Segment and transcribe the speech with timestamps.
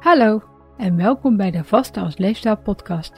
[0.00, 0.42] Hallo
[0.76, 3.12] en welkom bij de Vaste als Leefstijl podcast.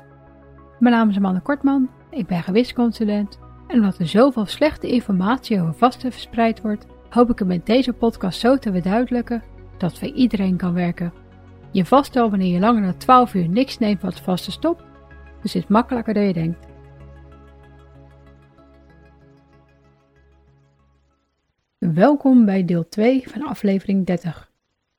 [0.78, 5.74] Mijn naam is Amanda Kortman, ik ben gewichtsconsulent en omdat er zoveel slechte informatie over
[5.74, 9.42] vasten verspreid wordt, hoop ik het met deze podcast zo te verduidelijken
[9.78, 11.12] dat voor iedereen kan werken.
[11.70, 14.82] Je vaststel wanneer je langer dan 12 uur niks neemt wat vaste stopt,
[15.42, 16.66] dus is makkelijker dan je denkt.
[21.78, 24.51] Welkom bij deel 2 van aflevering 30.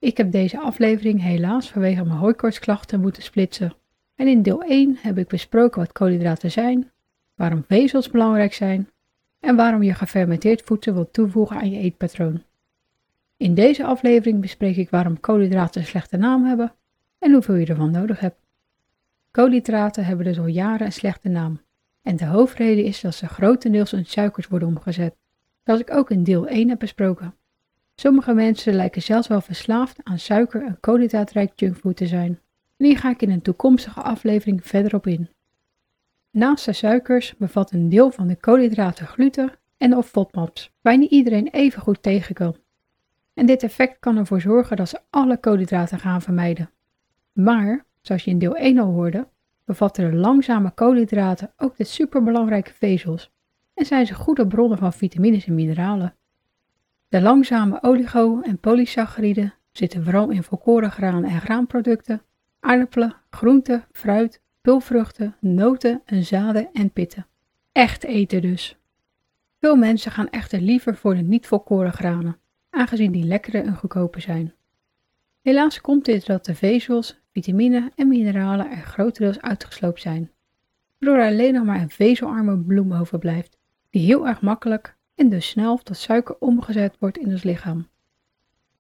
[0.04, 3.74] Ik heb deze aflevering helaas vanwege mijn hooikortsklachten moeten splitsen.
[4.16, 6.92] En in deel 1 heb ik besproken wat koolhydraten zijn,
[7.36, 8.90] waarom vezels belangrijk zijn
[9.40, 12.44] en waarom je gefermenteerd voedsel wilt toevoegen aan je eetpatroon.
[13.38, 16.74] In deze aflevering bespreek ik waarom koolhydraten een slechte naam hebben
[17.20, 18.40] en hoeveel je ervan nodig hebt.
[19.32, 21.62] Koolhydraten hebben dus al jaren een slechte naam.
[22.02, 25.16] En de hoofdreden is dat ze grotendeels in suikers worden omgezet,
[25.64, 27.34] zoals ik ook in deel 1 heb besproken.
[27.96, 32.40] Sommige mensen lijken zelfs wel verslaafd aan suiker en koolhydraatrijk junkfood te zijn.
[32.78, 35.30] En hier ga ik in een toekomstige aflevering verder op in.
[36.32, 41.48] Naast de suikers bevat een deel van de koolhydraten gluten en of FODMAPs, niet iedereen
[41.48, 42.56] even goed tegen kan.
[43.34, 46.70] En dit effect kan ervoor zorgen dat ze alle koolhydraten gaan vermijden.
[47.32, 49.28] Maar, zoals je in deel 1 al hoorde,
[49.66, 53.32] bevatten de langzame koolhydraten ook de superbelangrijke vezels
[53.74, 56.16] en zijn ze goede bronnen van vitamines en mineralen.
[57.14, 62.22] De langzame oligo- en polysacchariden zitten vooral in volkoren graan en graanproducten,
[62.60, 67.28] aardappelen, groenten, fruit, pulvruchten, noten en zaden en pitten.
[67.72, 68.78] Echt eten dus.
[69.60, 72.38] Veel mensen gaan echter liever voor de niet volkoren granen,
[72.70, 74.54] aangezien die lekkerder en goedkoper zijn.
[75.42, 80.32] Helaas komt dit dat de vezels, vitamine en mineralen er grotendeels uitgesloopt zijn,
[81.00, 83.58] waardoor er alleen nog maar een vezelarme bloem overblijft,
[83.90, 87.88] die heel erg makkelijk en dus snel tot suiker omgezet wordt in ons lichaam.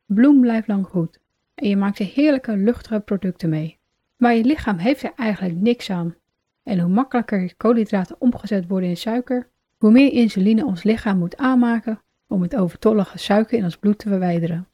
[0.05, 1.19] Bloem blijft lang goed
[1.55, 3.77] en je maakt er heerlijke luchtige producten mee.
[4.17, 6.15] Maar je lichaam heeft er eigenlijk niks aan.
[6.63, 12.01] En hoe makkelijker koolhydraten omgezet worden in suiker, hoe meer insuline ons lichaam moet aanmaken
[12.27, 14.67] om het overtollige suiker in ons bloed te verwijderen.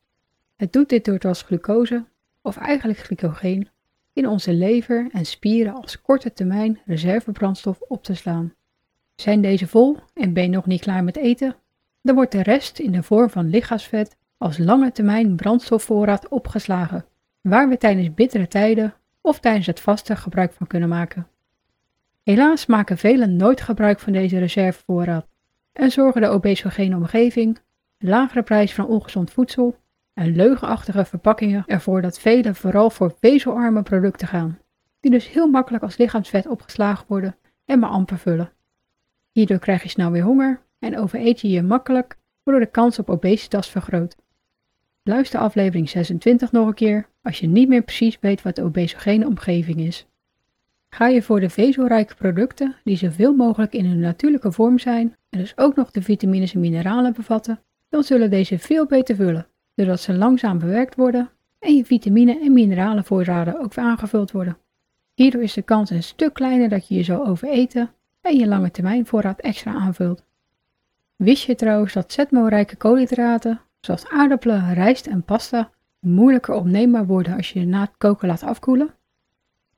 [0.55, 2.05] Het doet dit door het als glucose,
[2.41, 3.69] of eigenlijk glycogeen,
[4.13, 8.53] in onze lever en spieren als korte termijn reservebrandstof op te slaan.
[9.19, 11.55] Zijn deze vol en ben je nog niet klaar met eten?
[12.01, 17.05] Dan wordt de rest in de vorm van lichaamsvet als lange termijn brandstofvoorraad opgeslagen,
[17.41, 21.27] waar we tijdens bittere tijden of tijdens het vasten gebruik van kunnen maken.
[22.23, 25.27] Helaas maken velen nooit gebruik van deze reservevoorraad
[25.73, 27.59] en zorgen de obesogene omgeving,
[27.97, 29.77] lagere prijs van ongezond voedsel
[30.13, 34.59] en leugenachtige verpakkingen ervoor dat velen vooral voor vezelarme producten gaan,
[34.99, 38.51] die dus heel makkelijk als lichaamsvet opgeslagen worden en maar amper vullen.
[39.31, 43.09] Hierdoor krijg je snel weer honger en overeet je je makkelijk, waardoor de kans op
[43.09, 44.15] obesitas vergroot.
[45.03, 49.27] Luister aflevering 26 nog een keer als je niet meer precies weet wat de obesogene
[49.27, 50.07] omgeving is.
[50.89, 55.39] Ga je voor de vezelrijke producten die zoveel mogelijk in hun natuurlijke vorm zijn en
[55.39, 59.99] dus ook nog de vitamines en mineralen bevatten, dan zullen deze veel beter vullen, doordat
[59.99, 61.29] ze langzaam bewerkt worden
[61.59, 64.57] en je vitamine en mineralenvoorraden ook weer aangevuld worden.
[65.13, 67.89] Hierdoor is de kans een stuk kleiner dat je je zal overeten
[68.21, 70.23] en je lange termijn voorraad extra aanvult.
[71.15, 77.51] Wist je trouwens dat zetmeelrijke koolhydraten, zoals aardappelen, rijst en pasta, moeilijker opneembaar worden als
[77.51, 78.93] je je na het koken laat afkoelen?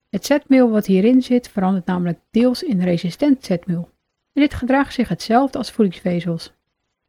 [0.10, 3.90] Het zetmeel wat hierin zit verandert namelijk deels in resistent zetmeel.
[4.34, 6.54] Dit gedraagt zich hetzelfde als voedingsvezels.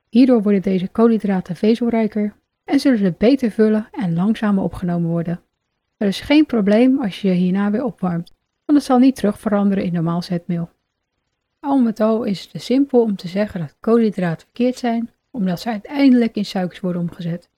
[0.09, 5.41] Hierdoor worden deze koolhydraten vezelrijker en zullen ze beter vullen en langzamer opgenomen worden.
[5.97, 8.33] Er is geen probleem als je je hierna weer opwarmt,
[8.65, 10.71] want het zal niet terug veranderen in normaal zetmeel.
[11.65, 15.61] Al met al is het te simpel om te zeggen dat koolhydraten verkeerd zijn, omdat
[15.61, 17.49] ze uiteindelijk in suikers worden omgezet.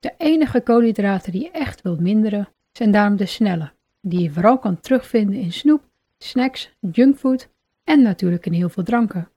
[0.00, 4.58] De enige koolhydraten die je echt wilt minderen, zijn daarom de snelle, die je vooral
[4.58, 5.82] kan terugvinden in snoep,
[6.18, 7.48] snacks, junkfood
[7.84, 9.28] en natuurlijk in heel veel dranken.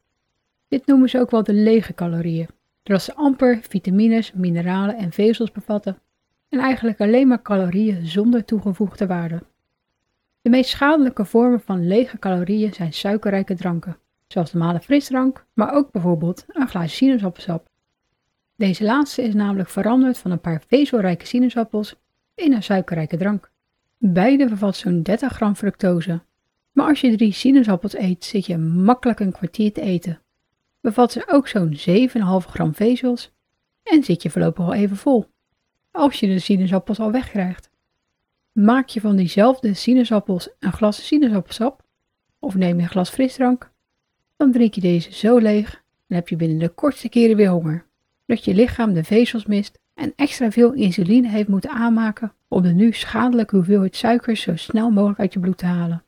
[0.67, 2.47] Dit noemen ze ook wel de lege calorieën,
[2.83, 5.97] doordat ze amper vitamines, mineralen en vezels bevatten
[6.49, 9.43] en eigenlijk alleen maar calorieën zonder toegevoegde waarde.
[10.41, 13.97] De meest schadelijke vormen van lege calorieën zijn suikerrijke dranken,
[14.27, 17.69] zoals normale frisdrank, maar ook bijvoorbeeld een glaasje sinaasappelsap.
[18.55, 21.95] Deze laatste is namelijk veranderd van een paar vezelrijke sinaasappels
[22.35, 23.51] in een suikerrijke drank.
[23.97, 26.21] Beide bevat zo'n 30 gram fructose,
[26.71, 30.21] maar als je drie sinaasappels eet, zit je makkelijk een kwartier te eten.
[30.79, 33.31] Bevat ze ook zo'n 7,5 gram vezels
[33.83, 35.25] en zit je voorlopig al even vol,
[35.91, 37.70] als je de sinaasappels al wegkrijgt.
[38.51, 41.83] Maak je van diezelfde sinaasappels een glas sinaasappelsap
[42.39, 43.71] of neem je een glas frisdrank,
[44.37, 47.85] dan drink je deze zo leeg en heb je binnen de kortste keren weer honger,
[48.25, 52.73] dat je lichaam de vezels mist en extra veel insuline heeft moeten aanmaken om de
[52.73, 56.03] nu schadelijke hoeveelheid suikers zo snel mogelijk uit je bloed te halen.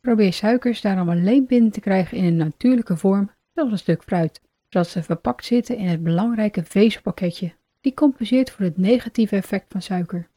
[0.00, 4.40] Probeer suikers daarom alleen binnen te krijgen in een natuurlijke vorm, zoals een stuk fruit,
[4.68, 9.82] zodat ze verpakt zitten in het belangrijke vezelpakketje, die compenseert voor het negatieve effect van
[9.82, 10.32] suiker.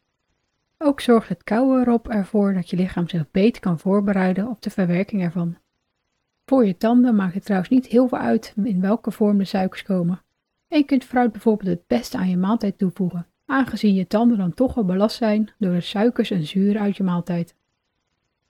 [0.78, 4.70] Ook zorgt het kouwen erop ervoor dat je lichaam zich beter kan voorbereiden op de
[4.70, 5.56] verwerking ervan.
[6.46, 9.82] Voor je tanden maakt het trouwens niet heel veel uit in welke vorm de suikers
[9.82, 10.22] komen.
[10.68, 14.54] En je kunt fruit bijvoorbeeld het beste aan je maaltijd toevoegen, aangezien je tanden dan
[14.54, 17.54] toch al belast zijn door de suikers en zuren uit je maaltijd.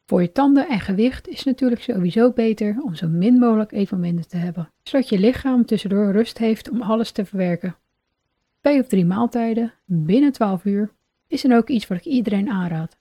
[0.07, 4.29] Voor je tanden en gewicht is het natuurlijk sowieso beter om zo min mogelijk eetmomenten
[4.29, 7.77] te hebben, zodat je lichaam tussendoor rust heeft om alles te verwerken.
[8.61, 10.91] Twee of drie maaltijden binnen 12 uur
[11.29, 12.97] is dan ook iets wat ik iedereen aanraad.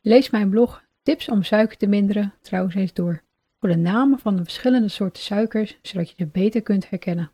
[0.00, 3.22] Lees mijn blog Tips om suiker te minderen trouwens eens door,
[3.58, 7.32] voor de namen van de verschillende soorten suikers, zodat je ze beter kunt herkennen.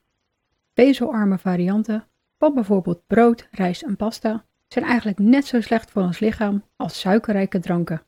[0.75, 2.07] Vezelarme varianten
[2.39, 7.01] van bijvoorbeeld brood, rijst en pasta zijn eigenlijk net zo slecht voor ons lichaam als
[7.01, 8.03] suikerrijke dranken.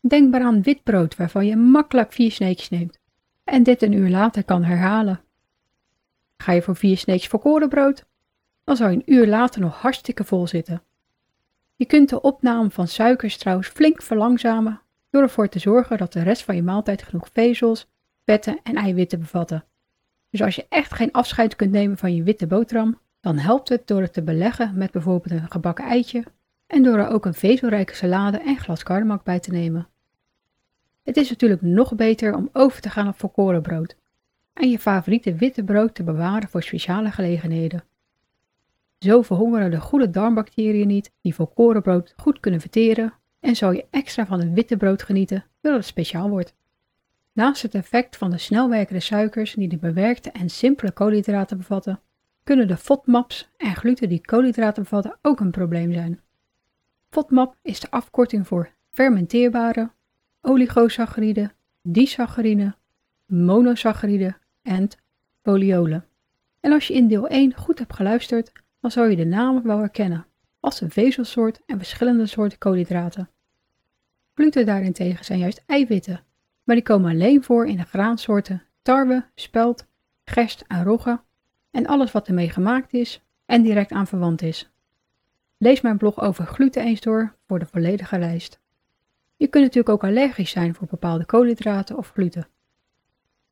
[0.00, 2.98] Denk maar aan wit brood waarvan je makkelijk vier sneetjes neemt
[3.44, 5.20] en dit een uur later kan herhalen.
[6.36, 8.06] Ga je voor vier sneetjes volkoren brood,
[8.64, 10.82] dan zou je een uur later nog hartstikke vol zitten.
[11.76, 14.80] Je kunt de opname van suikers trouwens flink verlangzamen
[15.10, 17.86] door ervoor te zorgen dat de rest van je maaltijd genoeg vezels,
[18.24, 19.64] vetten en eiwitten bevatten.
[20.30, 23.86] Dus als je echt geen afscheid kunt nemen van je witte boterham, dan helpt het
[23.86, 26.24] door het te beleggen met bijvoorbeeld een gebakken eitje
[26.66, 29.88] en door er ook een vezelrijke salade en glas karnemak bij te nemen.
[31.02, 33.96] Het is natuurlijk nog beter om over te gaan op volkoren brood
[34.52, 37.84] en je favoriete witte brood te bewaren voor speciale gelegenheden.
[39.06, 44.26] Zo verhongeren de goede darmbacteriën niet die volkorenbrood goed kunnen verteren en zal je extra
[44.26, 46.54] van het witte brood genieten doordat het speciaal wordt.
[47.32, 52.00] Naast het effect van de snelwerkende suikers die de bewerkte en simpele koolhydraten bevatten,
[52.42, 56.20] kunnen de FODMAPs en gluten die koolhydraten bevatten ook een probleem zijn.
[57.10, 59.90] FODMAP is de afkorting voor fermenteerbare,
[60.40, 61.50] oligosaccharide,
[61.82, 62.74] disaccharide,
[63.26, 64.88] monosaccharide en
[65.42, 66.04] polyolen.
[66.60, 69.78] En als je in deel 1 goed hebt geluisterd, dan zou je de namen wel
[69.78, 70.26] herkennen,
[70.60, 73.30] als een vezelsoort en verschillende soorten koolhydraten.
[74.34, 76.24] Gluten daarentegen zijn juist eiwitten,
[76.64, 79.86] maar die komen alleen voor in de graansoorten tarwe, spelt,
[80.24, 81.20] gerst en rogge
[81.70, 84.70] en alles wat ermee gemaakt is en direct aan verwant is.
[85.58, 88.60] Lees mijn blog over gluten eens door voor de volledige lijst.
[89.36, 92.48] Je kunt natuurlijk ook allergisch zijn voor bepaalde koolhydraten of gluten.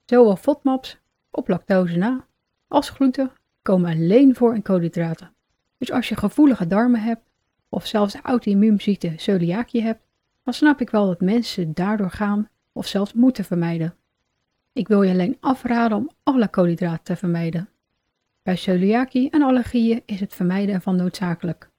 [0.05, 0.99] Zowel FODMAPs
[1.31, 2.27] op lactose na
[2.69, 3.33] als gluten
[3.65, 5.33] komen alleen voor in koolhydraten.
[5.79, 7.23] Dus als je gevoelige darmen hebt,
[7.69, 10.01] of zelfs auto-immuunziekte celiakie hebt,
[10.43, 13.95] dan snap ik wel dat mensen daardoor gaan of zelfs moeten vermijden.
[14.73, 17.69] Ik wil je alleen afraden om alle koolhydraten te vermijden.
[18.43, 21.71] Bij celiakie en allergieën is het vermijden ervan noodzakelijk,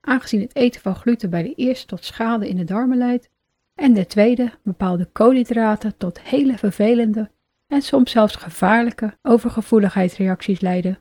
[0.00, 3.30] aangezien het eten van gluten bij de eerste tot schade in de darmen leidt
[3.74, 7.30] en de tweede bepaalde koolhydraten tot hele vervelende
[7.66, 10.98] en soms zelfs gevaarlijke overgevoeligheidsreacties leiden.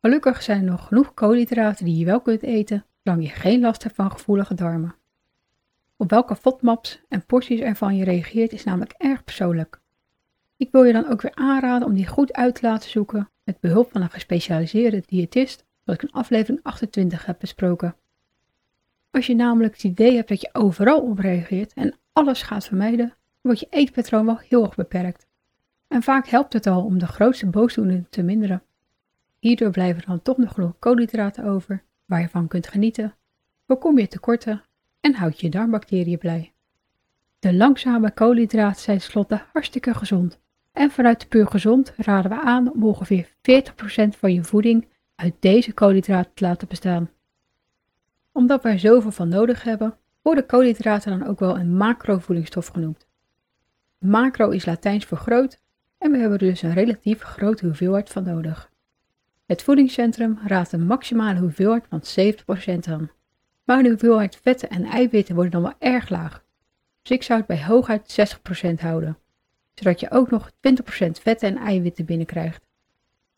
[0.00, 3.82] Gelukkig zijn er nog genoeg koolhydraten die je wel kunt eten, zolang je geen last
[3.82, 4.94] hebt van gevoelige darmen.
[5.96, 9.80] Op welke FODMAPs en porties ervan je reageert is namelijk erg persoonlijk.
[10.56, 13.60] Ik wil je dan ook weer aanraden om die goed uit te laten zoeken met
[13.60, 17.96] behulp van een gespecialiseerde diëtist, zoals ik in aflevering 28 heb besproken.
[19.10, 23.14] Als je namelijk het idee hebt dat je overal op reageert en alles gaat vermijden,
[23.40, 25.26] wordt je eetpatroon wel heel erg beperkt.
[25.88, 28.62] En vaak helpt het al om de grootste boosdoening te minderen.
[29.38, 33.14] Hierdoor blijven dan toch nog genoeg koolhydraten over, waar je van kunt genieten,
[33.66, 34.62] voorkom je tekorten
[35.00, 36.52] en houd je darmbacteriën blij.
[37.38, 40.38] De langzame koolhydraten zijn tenslotte hartstikke gezond.
[40.72, 43.30] En vanuit puur gezond raden we aan om ongeveer 40%
[44.18, 47.10] van je voeding uit deze koolhydraten te laten bestaan.
[48.32, 53.06] Omdat we er zoveel van nodig hebben, worden koolhydraten dan ook wel een macrovoedingsstof genoemd.
[53.98, 55.60] Macro is Latijns voor groot
[55.98, 58.70] en we hebben er dus een relatief grote hoeveelheid van nodig.
[59.48, 62.02] Het voedingscentrum raadt een maximale hoeveelheid van
[62.76, 63.10] 70% aan.
[63.64, 66.44] Maar de hoeveelheid vetten en eiwitten wordt dan wel erg laag.
[67.02, 68.38] Dus ik zou het bij hooguit
[68.68, 69.18] 60% houden,
[69.74, 70.54] zodat je ook nog 20%
[71.22, 72.66] vetten en eiwitten binnenkrijgt.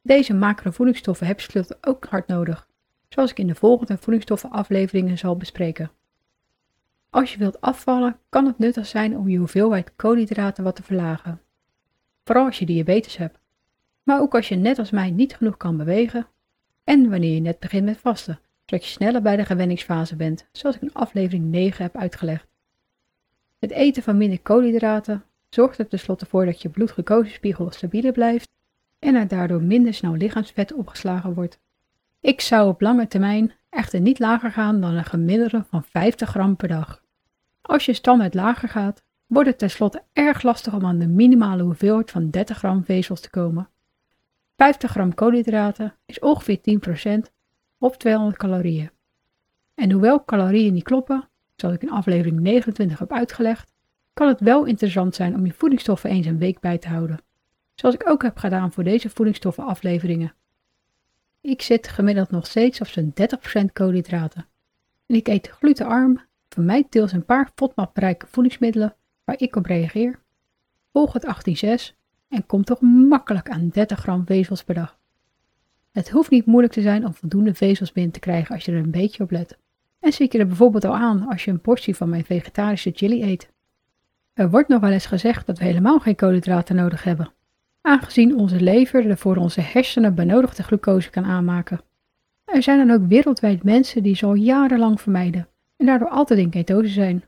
[0.02, 2.68] Deze macrovoedingsstoffen heb je ook hard nodig,
[3.08, 5.90] zoals ik in de volgende voedingsstoffenafleveringen zal bespreken.
[7.10, 11.40] Als je wilt afvallen, kan het nuttig zijn om je hoeveelheid koolhydraten wat te verlagen.
[12.24, 13.38] Vooral als je diabetes hebt
[14.10, 16.26] maar ook als je net als mij niet genoeg kan bewegen
[16.84, 20.76] en wanneer je net begint met vasten, zodat je sneller bij de gewenningsfase bent, zoals
[20.76, 22.46] ik in aflevering 9 heb uitgelegd.
[23.58, 28.48] Het eten van minder koolhydraten zorgt er tenslotte voor dat je bloedglucosespiegel stabieler blijft
[28.98, 31.60] en er daardoor minder snel lichaamsvet opgeslagen wordt.
[32.20, 36.56] Ik zou op lange termijn echter niet lager gaan dan een gemiddelde van 50 gram
[36.56, 37.02] per dag.
[37.60, 42.10] Als je standaard lager gaat, wordt het tenslotte erg lastig om aan de minimale hoeveelheid
[42.10, 43.68] van 30 gram vezels te komen.
[44.60, 46.58] 50 gram koolhydraten is ongeveer
[47.28, 47.32] 10%
[47.78, 48.90] op 200 calorieën.
[49.74, 53.72] En hoewel calorieën niet kloppen, zoals ik in aflevering 29 heb uitgelegd,
[54.12, 57.22] kan het wel interessant zijn om je voedingsstoffen eens een week bij te houden.
[57.74, 60.34] Zoals ik ook heb gedaan voor deze voedingsstoffenafleveringen.
[61.40, 63.14] Ik zit gemiddeld nog steeds op zo'n
[63.60, 64.46] 30% koolhydraten.
[65.06, 70.20] En ik eet glutenarm, vermijd deels een paar FODMAP-rijke voedingsmiddelen waar ik op reageer.
[70.92, 71.26] Volg het
[71.94, 71.99] 18-6
[72.30, 74.98] en kom toch makkelijk aan 30 gram vezels per dag.
[75.90, 78.78] Het hoeft niet moeilijk te zijn om voldoende vezels binnen te krijgen als je er
[78.78, 79.58] een beetje op let.
[80.00, 83.22] En zie je er bijvoorbeeld al aan als je een portie van mijn vegetarische chili
[83.22, 83.50] eet.
[84.32, 87.32] Er wordt nog wel eens gezegd dat we helemaal geen koolhydraten nodig hebben,
[87.80, 91.80] aangezien onze lever de voor onze hersenen benodigde glucose kan aanmaken.
[92.44, 96.92] Er zijn dan ook wereldwijd mensen die al jarenlang vermijden en daardoor altijd in ketose
[96.92, 97.24] zijn.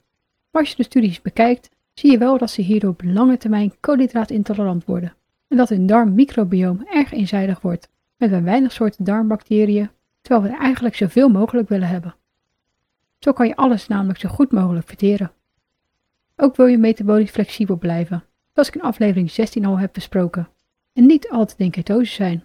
[0.51, 3.81] Maar als je de studies bekijkt, zie je wel dat ze hierdoor op lange termijn
[3.81, 5.15] koolhydraatintolerant worden
[5.49, 10.63] en dat hun darmmicrobioom erg eenzijdig wordt, met maar weinig soorten darmbacteriën, terwijl we er
[10.63, 12.15] eigenlijk zoveel mogelijk willen hebben.
[13.19, 15.33] Zo kan je alles namelijk zo goed mogelijk verteren.
[16.37, 20.49] Ook wil je metabolisch flexibel blijven, zoals ik in aflevering 16 al heb besproken,
[20.93, 22.45] en niet altijd in ketose zijn.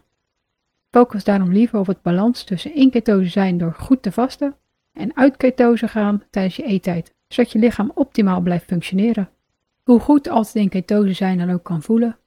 [0.90, 4.56] Focus daarom liever op het balans tussen in ketose zijn door goed te vasten
[4.94, 9.30] en uit ketose gaan tijdens je eettijd, zodat je lichaam optimaal blijft functioneren.
[9.88, 12.18] Hoe goed altijd in ketose zijn dan ook kan voelen,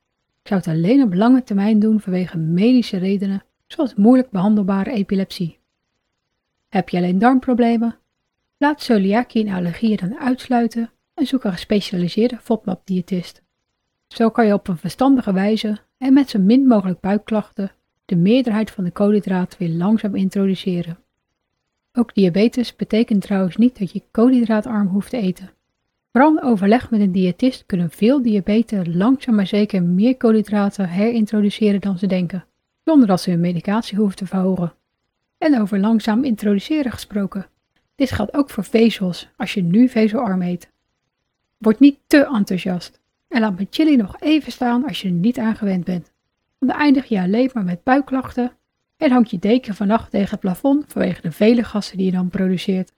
[0.43, 5.59] zou het alleen op lange termijn doen vanwege medische redenen, zoals moeilijk behandelbare epilepsie.
[6.69, 7.99] Heb je alleen darmproblemen?
[8.59, 13.43] Laat celiakie en allergieën dan uitsluiten en zoek een gespecialiseerde FODMAP-diëtist.
[14.09, 17.73] Zo kan je op een verstandige wijze en met zo min mogelijk buikklachten
[18.05, 20.99] de meerderheid van de koolhydraten weer langzaam introduceren.
[21.93, 25.51] Ook diabetes betekent trouwens niet dat je koolhydraatarm hoeft te eten.
[26.13, 31.81] Vooral in overleg met een diëtist kunnen veel diabeten langzaam maar zeker meer koolhydraten herintroduceren
[31.81, 32.45] dan ze denken,
[32.85, 34.73] zonder dat ze hun medicatie hoeven te verhogen.
[35.39, 37.47] En over langzaam introduceren gesproken.
[37.95, 40.71] Dit geldt ook voor vezels als je nu vezelarm eet.
[41.59, 45.39] Word niet te enthousiast en laat mijn chili nog even staan als je er niet
[45.39, 46.13] aan gewend bent.
[46.59, 48.53] Dan eindig je alleen maar met buikklachten
[48.97, 52.29] en hangt je deken vannacht tegen het plafond vanwege de vele gassen die je dan
[52.29, 52.93] produceert.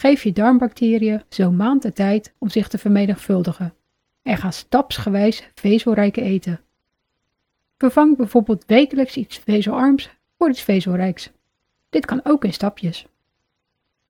[0.00, 3.74] Geef je darmbacteriën zo'n maand de tijd om zich te vermenigvuldigen
[4.22, 6.60] en ga stapsgewijs vezelrijke eten.
[7.78, 11.30] Vervang bijvoorbeeld wekelijks iets vezelarms voor iets vezelrijks.
[11.88, 13.06] Dit kan ook in stapjes.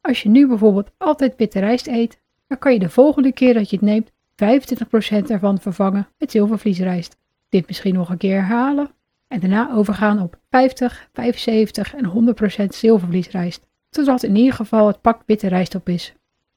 [0.00, 3.70] Als je nu bijvoorbeeld altijd witte rijst eet, dan kan je de volgende keer dat
[3.70, 7.16] je het neemt 25% ervan vervangen met zilvervliesrijst.
[7.48, 8.90] Dit misschien nog een keer herhalen
[9.28, 15.22] en daarna overgaan op 50, 75 en 100% zilvervliesrijst, zodat in ieder geval het pak
[15.26, 16.06] witte rijst op is.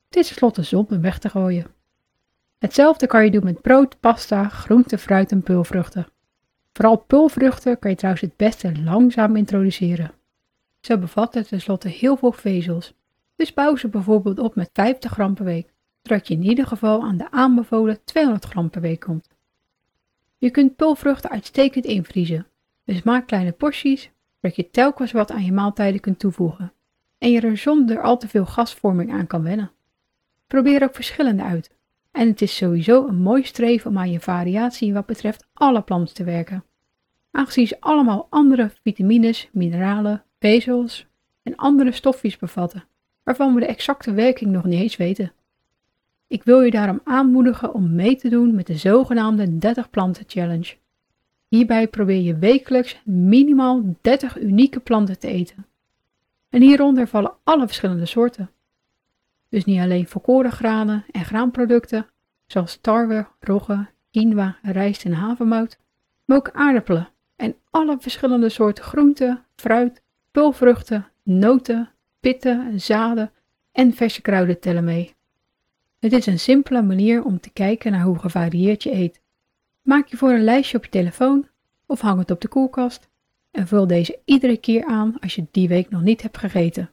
[0.05, 1.65] Het is tenslotte zonde weg te gooien.
[2.57, 6.07] Hetzelfde kan je doen met brood, pasta, groente, fruit en pulvruchten.
[6.73, 10.11] Vooral pulvruchten kan je trouwens het beste langzaam introduceren.
[10.81, 12.93] Ze bevatten tenslotte heel veel vezels,
[13.35, 17.01] dus bouw ze bijvoorbeeld op met 50 gram per week, zodat je in ieder geval
[17.01, 19.27] aan de aanbevolen 200 gram per week komt.
[20.37, 22.47] Je kunt pulvruchten uitstekend invriezen,
[22.85, 24.11] dus maak kleine porties,
[24.41, 26.73] zodat je telkens wat aan je maaltijden kunt toevoegen
[27.21, 29.71] en je er zonder al te veel gasvorming aan kan wennen.
[30.47, 31.71] Probeer ook verschillende uit.
[32.11, 36.15] En het is sowieso een mooi streven om aan je variatie wat betreft alle planten
[36.15, 36.63] te werken.
[37.31, 41.07] Aangezien ze allemaal andere vitamines, mineralen, vezels
[41.43, 42.83] en andere stofjes bevatten,
[43.23, 45.31] waarvan we de exacte werking nog niet eens weten.
[46.27, 50.75] Ik wil je daarom aanmoedigen om mee te doen met de zogenaamde 30 planten challenge.
[51.47, 55.65] Hierbij probeer je wekelijks minimaal 30 unieke planten te eten.
[56.51, 58.51] En hieronder vallen alle verschillende soorten.
[59.49, 62.07] Dus niet alleen volkoren granen en graanproducten,
[62.45, 65.77] zoals tarwe, rogge, quinoa, rijst en havermout,
[66.25, 71.89] maar ook aardappelen en alle verschillende soorten groenten, fruit, pulvruchten, noten,
[72.19, 73.31] pitten, zaden
[73.71, 75.15] en verse kruiden tellen mee.
[75.99, 79.21] Het is een simpele manier om te kijken naar hoe gevarieerd je eet.
[79.81, 81.47] Maak je voor een lijstje op je telefoon
[81.85, 83.09] of hang het op de koelkast
[83.51, 86.89] en vul deze iedere keer aan als je die week nog niet hebt gegeten.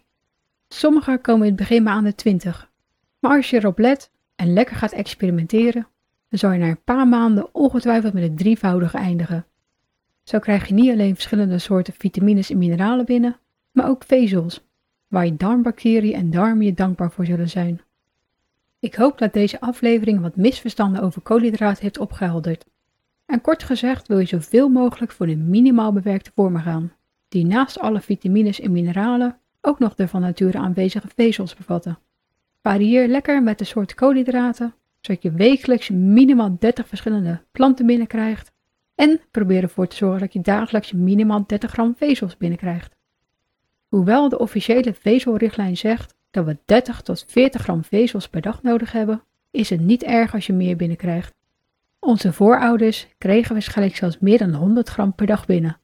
[0.68, 2.70] Sommige komen in het begin maar aan de 20,
[3.18, 5.86] maar als je erop let en lekker gaat experimenteren,
[6.28, 9.46] dan zal je na een paar maanden ongetwijfeld met het drievoudige eindigen.
[10.22, 13.36] Zo krijg je niet alleen verschillende soorten vitamines en mineralen binnen,
[13.72, 14.66] maar ook vezels,
[15.06, 17.80] waar je darmbacteriën en darmen je dankbaar voor zullen zijn.
[18.78, 22.66] Ik hoop dat deze aflevering wat misverstanden over koolhydraten heeft opgehelderd.
[23.28, 26.92] En kort gezegd wil je zoveel mogelijk voor de minimaal bewerkte vormen gaan.
[27.28, 31.98] die naast alle vitamines en mineralen ook nog de van nature aanwezige vezels bevatten.
[32.62, 38.52] Varieer lekker met de soort koolhydraten, zodat je wekelijks minimaal 30 verschillende planten binnenkrijgt
[38.94, 42.96] en probeer ervoor te zorgen dat je dagelijks minimaal 30 gram vezels binnenkrijgt.
[43.88, 48.92] Hoewel de officiële vezelrichtlijn zegt dat we 30 tot 40 gram vezels per dag nodig
[48.92, 51.37] hebben, is het niet erg als je meer binnenkrijgt.
[51.98, 55.78] Onze voorouders kregen waarschijnlijk zelfs meer dan 100 gram per dag binnen.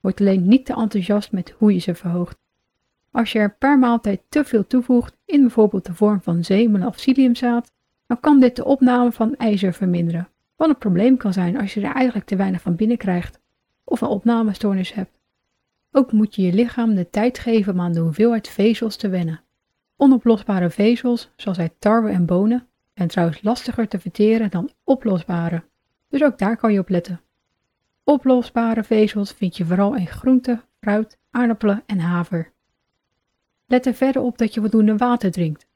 [0.00, 2.38] Word alleen niet te enthousiast met hoe je ze verhoogt.
[3.10, 6.96] Als je er per maaltijd te veel toevoegt, in bijvoorbeeld de vorm van zemelen of
[6.96, 7.72] psylliumzaad,
[8.06, 10.28] dan kan dit de opname van ijzer verminderen.
[10.56, 13.40] Wat een probleem kan zijn als je er eigenlijk te weinig van binnenkrijgt
[13.84, 15.18] of een opnamestoornis hebt.
[15.92, 19.40] Ook moet je je lichaam de tijd geven om aan de hoeveelheid vezels te wennen.
[19.96, 25.64] Onoplosbare vezels, zoals uit tarwe en bonen, zijn trouwens lastiger te verteren dan oplosbare,
[26.08, 27.20] dus ook daar kan je op letten.
[28.04, 32.52] Oplosbare vezels vind je vooral in groenten, fruit, aardappelen en haver.
[33.66, 35.66] Let er verder op dat je voldoende water drinkt,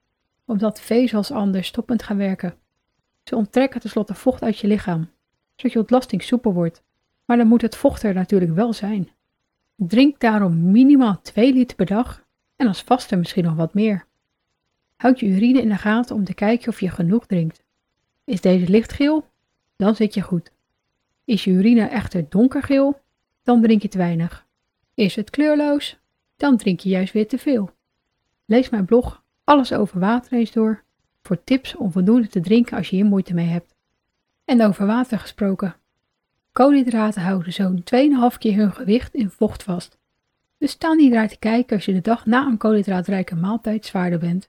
[0.45, 2.55] omdat vezels anders stoppend gaan werken.
[3.25, 5.11] Ze onttrekken tenslotte vocht uit je lichaam,
[5.57, 6.83] zodat je ontlasting soepel wordt,
[7.25, 9.11] maar dan moet het vocht er natuurlijk wel zijn.
[9.77, 12.25] Drink daarom minimaal 2 liter per dag
[12.57, 14.07] en als vaste misschien nog wat meer.
[14.97, 17.65] Houd je urine in de gaten om te kijken of je genoeg drinkt.
[18.25, 19.29] Is deze lichtgeel?
[19.77, 20.53] Dan zit je goed.
[21.25, 23.01] Is je urine echter donkergeel?
[23.43, 24.47] Dan drink je te weinig.
[24.95, 25.99] Is het kleurloos?
[26.37, 27.71] Dan drink je juist weer te veel.
[28.45, 30.85] Lees mijn blog Alles over water eens door
[31.23, 33.75] voor tips om voldoende te drinken als je hier moeite mee hebt.
[34.45, 35.77] En over water gesproken.
[36.53, 37.85] Koolhydraten houden zo'n
[38.33, 39.99] 2,5 keer hun gewicht in vocht vast.
[40.59, 44.19] Dus sta niet daar te kijken als je de dag na een koolhydraatrijke maaltijd zwaarder
[44.19, 44.49] bent.